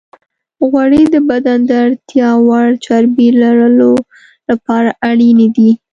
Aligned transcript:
غوړې 0.69 1.03
د 1.13 1.15
بدن 1.29 1.59
د 1.69 1.71
اړتیا 1.85 2.29
وړ 2.47 2.67
چربی 2.85 3.29
لرلو 3.41 3.93
لپاره 4.49 4.89
اړینې 5.09 5.47
دي. 5.55 5.71